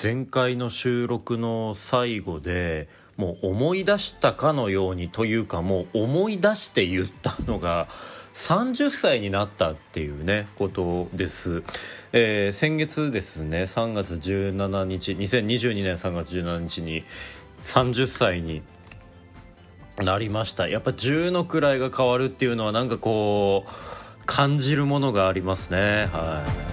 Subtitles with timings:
[0.00, 7.88] 前回の収録の最後でもう思い出したかのようにというかもう思い出して言ったのが
[8.32, 11.64] 30歳になったっていうねことです、
[12.12, 17.02] えー、先月ですね3月17日2022年3月17日に
[17.64, 18.62] 30歳に
[19.98, 20.68] なりました。
[20.68, 23.70] やっぱ10の位が変わるっていうのはなんかこう
[24.26, 26.08] 感じるものがありますね。
[26.12, 26.67] はい。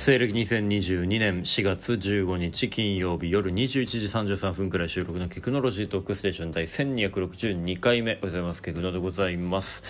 [0.00, 3.98] 西暦2022年4月15日金曜日夜21時
[4.38, 8.62] 33分くらい収録のテクノロジートークステーション第1262回目ございます。
[8.62, 9.84] ケクノでございます。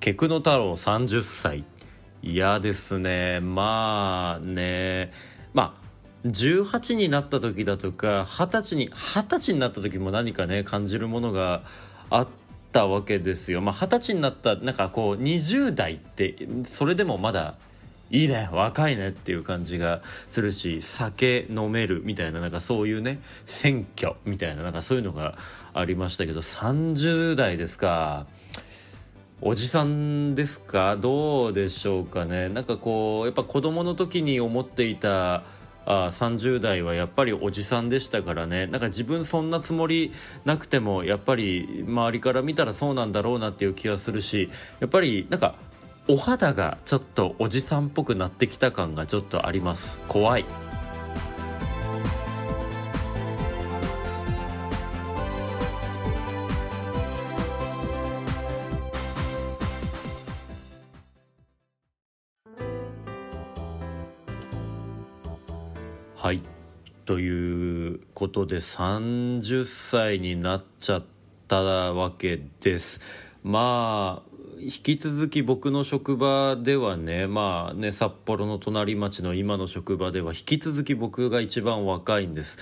[0.00, 1.64] ケクノ太郎30歳。
[2.22, 3.40] 嫌ですね。
[3.40, 5.12] まあね。
[5.52, 5.76] ま
[6.24, 11.60] あ18になった時だとか二十歳に二十歳になった時も何かね感じるものが
[12.08, 12.28] あっ
[12.72, 13.60] たわけですよ。
[13.60, 17.56] まあ二十歳になったなんかこう20代ってそれでもまだ
[18.12, 25.36] いいね若いねっていう感じがするし酒飲めるみたいななんかそういうね選挙みたいななんかそういうのが
[25.72, 28.26] ありましたけど30代ですか。
[29.44, 30.96] おじさんですか？
[30.96, 32.48] どうでしょうかね。
[32.48, 35.42] なんかこうやっぱ子供の時に思っていた
[35.84, 38.68] あ30代はやっぱりおじさんでしたからね。
[38.68, 40.12] なんか自分そんなつもり
[40.44, 45.56] なくてもやっぱり周りから見たらそうなんだろうなっていう気がするしやっぱりなんか
[46.08, 50.00] お肌がちょっとおじさんっぽくなってきた感がちょっとあります。
[50.08, 50.44] 怖い。
[66.16, 66.42] はい。
[67.04, 71.04] ということで30歳になっちゃっ
[71.46, 73.00] たわけです。
[73.44, 74.31] まあ
[74.64, 82.58] 引き続き僕の職場ではねまあね札幌の隣町の今の職場では引き続き僕が一番若いんです。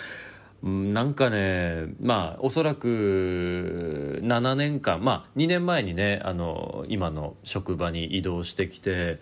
[0.62, 9.18] なんかねまあおそらく7年間まあ2年前にねあの今の職場に移動してきて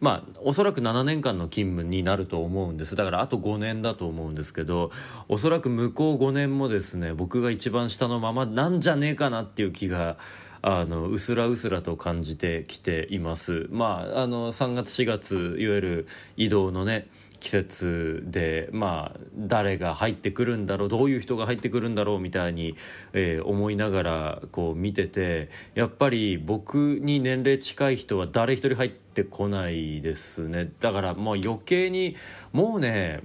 [0.00, 4.90] まあおそらく7年間の勤務になると思うんですだからあと5年だと思うんですけど
[5.28, 10.16] おそらく向こう5年もですね僕が一番下のままなんじゃねえかなっていう気が
[10.62, 13.66] あのうすらうすらと感じてきています。
[13.70, 16.06] まああの3月4月いわゆる
[16.36, 17.08] 移動のね
[17.40, 22.76] 季節でまあ誰が入ってくるんだろうどういう人が入ってくるんだろうみたいに、
[23.12, 30.70] えー、思いながらこう見ててやっぱり僕に年齢近い人は誰一人入ってこないですね。
[30.78, 32.14] だからもう余計に
[32.52, 33.24] もうね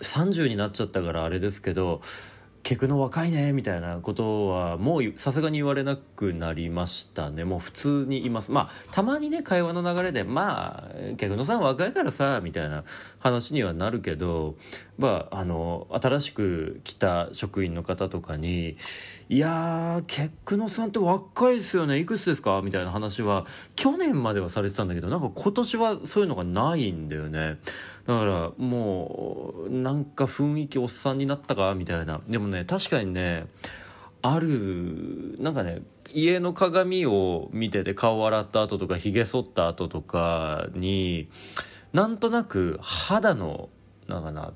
[0.00, 2.00] 30になっちゃったからあれですけど
[2.64, 7.44] 客の若いねみたいなことはもうさすがに言われなくなりましたね。
[7.44, 8.50] もう普通にいます。
[8.50, 12.82] まあたまにね会話の流れでまあ客のさん若いからさみたいな
[13.18, 14.56] 話にはなるけど
[14.96, 18.76] まああの新しく来た職員の方とかに
[19.28, 21.98] 「いやー客のさんって若いですよね。
[21.98, 23.44] いくつですか?」みたいな話は
[23.74, 27.58] 去年まではされてたんだけどなんか今年はそういうのがないんだよね。
[28.06, 31.74] だからもうなんか雰囲気おっさんになったか？
[31.74, 32.20] みたいな。
[32.28, 33.46] でもね確かにね
[34.22, 35.82] あるなんかね
[36.12, 41.28] 家の鏡を見てて顔洗った後とかひげ剃った後とかに
[41.92, 43.70] なんとなく肌の
[44.06, 44.52] なんかな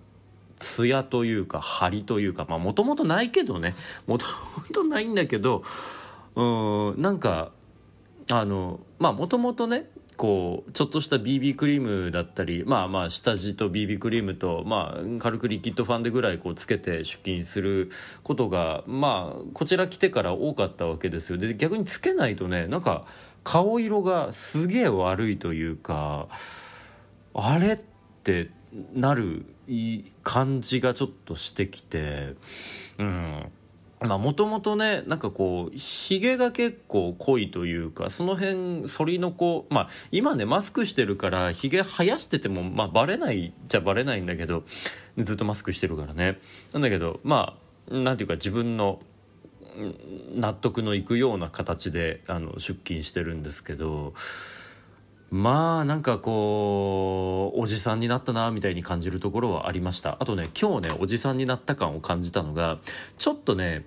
[0.58, 3.74] 艶というか張りというかまあもともとないけどね。
[4.06, 5.62] もともとないんだけど
[6.34, 7.52] うんなんか
[8.30, 9.88] あのまあもともとね
[10.19, 17.90] こうちょっとした BB クリームだったりまあまあ下地と BB クリームとまあ軽くリキッドファンデぐらいこうつけて出勤する
[18.25, 21.38] ことがまあこちら来てから多かったわけですよ。
[21.38, 23.06] で逆につけないとねなんか
[23.44, 26.26] 顔色がすげえ悪いというか
[27.32, 27.80] あれっ
[28.25, 28.50] て
[28.92, 29.46] なる
[30.22, 32.34] 感じがちょっとしてきて
[32.98, 33.52] うん。
[34.00, 44.62] まあもともとねなんかこうひげが結構濃いというかその辺反りの子まあ今ねマスクしてるからひげ生やしててもまあバレないじゃバレないんだけど
[45.16, 46.38] ずっとマスクしてるからね。
[46.72, 47.56] なんだけどま
[47.90, 49.00] あなんていうか自分の
[50.34, 54.14] 納得のいくような形であの出勤してるんですけど
[55.30, 60.16] まあなんかこうおじさんになったなみたいに感じるところはありました。
[60.20, 62.78] あとね今日ねおじさんになった感を感じたのが
[63.19, 63.84] ちょっとね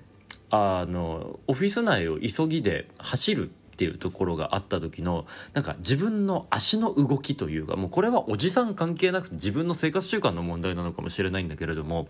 [0.51, 12.07] あのオフィス内を急ぎで走るっていうところがあった時のなんか自分の足の動きというかもうこれはおじさん関係なくて自分の生活習慣の問題なのかもしれないんだけれども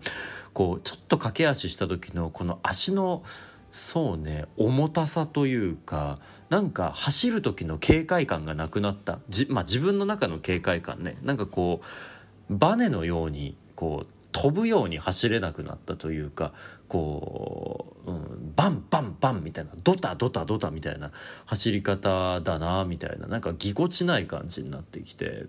[0.52, 3.22] こうちょっと駆け足した時のこの足の
[3.70, 6.18] そうね重たさというか
[6.52, 9.20] なんか走る時の警戒感がなくなった。
[9.30, 11.16] じ、まあ、自分の中の警戒感ね。
[11.22, 11.80] なんかこ
[12.50, 16.52] うバネのようにこう飛ぶように走れなくなったというか
[16.88, 21.10] こう、うん、バンバンバンみたいなドタドタドタみたいな
[21.46, 25.46] 走り方だなみたいななんかぎこちない感じになってきて。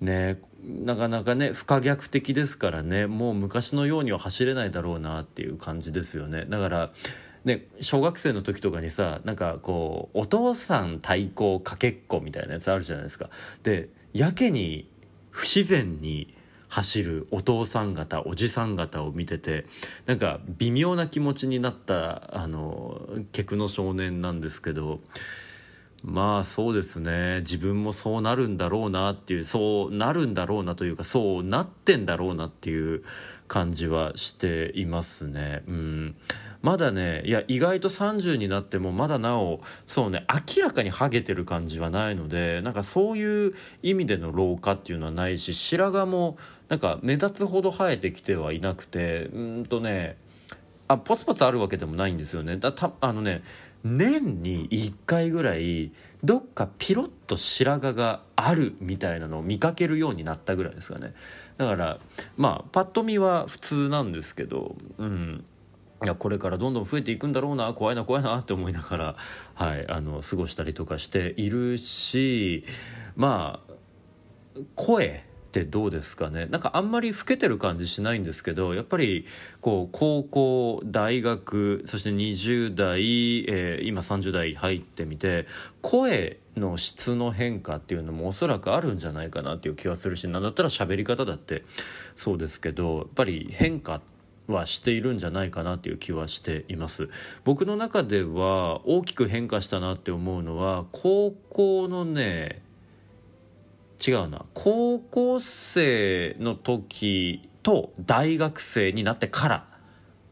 [0.00, 6.44] ねなかなかね不可逆的ですからねもう昔のようには走れないだろうなっていう感じですよね。
[6.48, 6.92] だから
[7.44, 13.30] で小学生の時とかにさなんかこうお父さん対抗かけっこみたいなやつあるじゃないですか。
[13.62, 14.88] でやけに
[15.30, 16.34] 不自然に
[16.68, 19.64] 走るお父さん方おじさん方を見てて
[20.06, 23.00] なんか微妙な気持ちになったあの
[23.32, 25.00] 客の少年なんですけど
[26.04, 27.40] まあそうですね。
[27.40, 33.02] 自分もそうなるんだろうなっていうそうなるんだろうなというかそうなってんだろうなっていう
[33.48, 35.62] 感じはしていますね。
[35.66, 36.16] うん。
[36.62, 40.24] まだねいや意外と30になってもまだなおそうね
[40.56, 46.36] 明らかにハゲてる感じはないのでなんかそういう意味での老化っていうのはないし白髪も
[46.68, 50.16] なんか目立つほど生えてきてはいなくてうんとね
[50.88, 52.56] あポツポツあるわけでもないんですよね。
[52.56, 53.42] だたあのね
[53.84, 55.92] 年に1回ぐらい
[56.24, 61.14] どっかピロッと白髪があるみたいなのを見かけるようになったぐらいですかね。
[61.56, 61.98] だから
[62.36, 65.44] まあパッと見は普通なんですけどうん。
[66.04, 69.16] いやこれからどんどん増えていくんだろうな怖いな怖いなって思いながら、
[69.54, 72.64] はい、あの過ごしたりとかしているし
[73.16, 73.74] まあ
[74.76, 76.46] 声ってどうですかね。
[76.46, 79.24] なんかあんまり老けてる感じしないんですけどやっぱり
[79.62, 85.46] こう高校大学そして20代、えー、今30代入ってみて
[85.80, 91.64] 声の質の変化っていうのもおそらくあるんじゃないかなっていう気はするし何だったら喋り方だって
[92.14, 94.02] そうですけどやっぱり変化
[94.48, 97.08] はしているんじゃないかなっていう気はしています。
[97.44, 102.62] 僕の中では大きく変化したなって思うのは高校のね
[104.06, 104.44] 違うな。
[104.54, 109.66] 高校生の時と大学生になってから。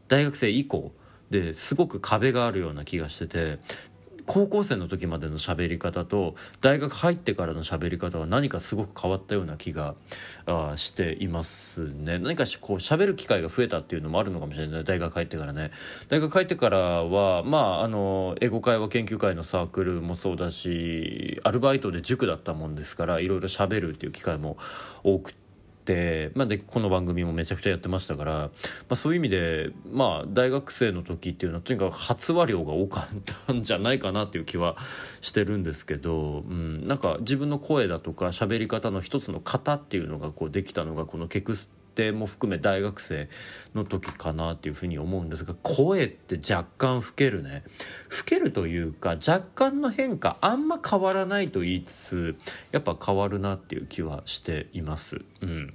[0.09, 0.93] 大学生以降。
[1.31, 3.59] ですごく壁があるような気がしてて。
[4.27, 9.95] 高校生の時までの喋り方と大学入ってからの喋り方は何かすごく変わったような気が
[10.47, 15.71] あしていますね何かこう喋る機会が増えたっていうのもあるのかもしれない大学入ってからね
[16.09, 24.57] 大学入ってからはまああの英語会話研究会のサークルもそうだしアルバイトで塾だったもんですからいろいろ喋るっていう機会も
[25.03, 25.46] 多くて。、
[26.35, 28.51] まあ、でこの番組もめちゃくちゃやってましたから、ま
[28.91, 34.77] あ、そういう意味で、まあ、大学生の時っていうのはとにかく発話量が多かったんじゃないかなっていう気は
[35.21, 43.29] してるんですけど、うん、なんか自分の声だとか喋り方の一つの型っていうのがこうできたのがこの「ケクステ」も含め大学生
[43.75, 47.65] の時かなっていうふうに思うんですが声って若干老けるね
[48.11, 52.37] 老けるというか若干の変化あんま変わらないと言いつつ
[52.71, 55.23] やっぱ変わるなっていう気はしています。
[55.41, 55.75] うん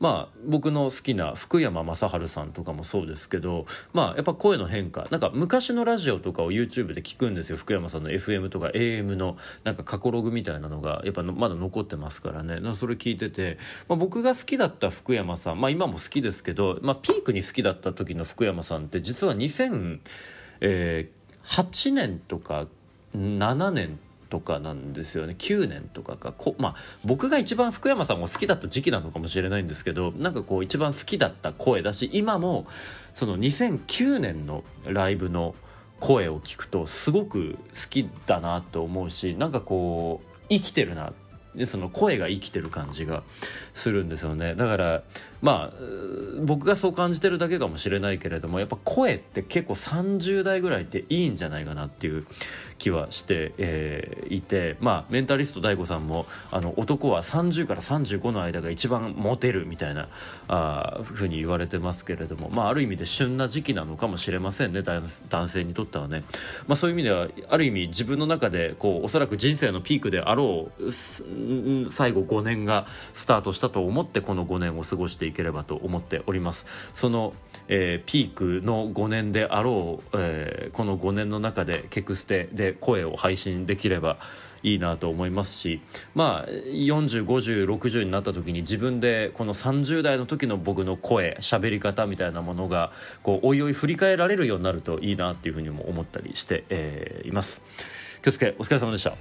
[0.00, 5.06] まあ僕の好きな福山雅治さんとかもそうですけどまあやっぱ声の変化。
[5.10, 7.56] なんか昔のラジオとかを YouTube で聞くんですよ。
[7.56, 12.60] 福山さんの FM とか AM のなんか過去ログみたいなのがやっぱまだ残ってますからね。
[12.74, 13.58] それ聞いてて、
[13.88, 20.00] まあ、僕が好きだった福山さんまあ今も好きですけど、まあ、ピークに好きだった時の福山さんって実は2008
[21.92, 22.66] 年とか
[23.14, 23.98] 7年
[24.30, 25.34] とかなんですよね。
[25.36, 26.32] 9年とかか。
[26.32, 26.74] こ、まあ、
[27.04, 32.66] 僕が一番福山さんも好きだった時期なのかもしれないんですけどなんかこう一番好きだった声だし今も
[33.14, 35.54] その2009年のライブの
[35.98, 43.22] 声を聞くとすごく好きだなと思うしなんかこう生きてるなってでその声が生きてる感じが
[43.74, 44.54] するんですよね。
[44.54, 45.02] だから
[45.42, 45.76] まあ
[46.42, 52.26] 僕がそう感じてるだけかもしれないけれどもやっぱ声って結構30代ぐらいっていいんじゃないかなっていう
[52.80, 60.08] 気はして、えー、いてまあメンタリスト DAIGO さんもあの男は30から35の間が一番モテるみたいな
[60.48, 66.24] あふうに言われてますけれども、まあ、ある意味で旬な時期なのかもしれませんね男性にとってはね、
[66.66, 70.92] まあ、そういう意味ではある意味自分の中でこうおそらく人生のピークであろう
[71.90, 77.34] 最後5年がスタートしたと思ってこの5年を過ごしていければと思っておりますその、
[77.68, 84.18] えー、ピークの5年であろう、えー、この5年の中でケクステで声を配信できれば
[84.62, 85.80] いいなと思いますし
[86.14, 92.92] まあ405060になった時に自分でこの30代の時の僕の声喋り方みたいなものが
[93.22, 97.62] こうおいおい振り返られるようになるといいなっていうふうにも思ったりして、えー、います。
[98.22, 99.14] 気をつけお疲れ様でした。